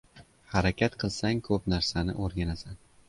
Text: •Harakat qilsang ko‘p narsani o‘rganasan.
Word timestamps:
•Harakat 0.53 0.97
qilsang 1.03 1.41
ko‘p 1.49 1.69
narsani 1.75 2.17
o‘rganasan. 2.25 2.81